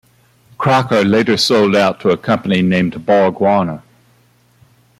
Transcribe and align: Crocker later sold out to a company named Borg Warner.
Crocker 0.57 1.03
later 1.05 1.37
sold 1.37 1.75
out 1.75 1.99
to 1.99 2.09
a 2.09 2.17
company 2.17 2.63
named 2.63 3.05
Borg 3.05 3.39
Warner. 3.39 3.83